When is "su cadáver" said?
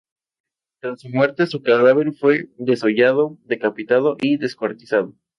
1.45-2.11